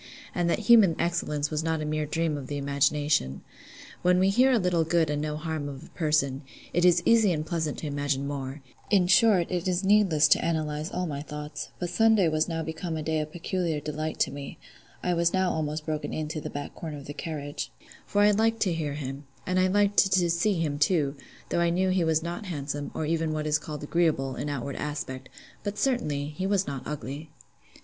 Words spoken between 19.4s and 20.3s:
I liked to